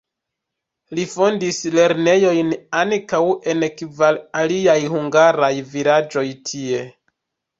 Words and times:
Li 0.99 1.03
fondis 1.09 1.59
lernejojn 1.73 2.55
ankaŭ 2.79 3.21
en 3.53 3.61
kvar 3.81 4.17
aliaj 4.41 4.77
hungaraj 4.97 5.53
vilaĝoj 5.75 6.27
tie. 6.51 6.83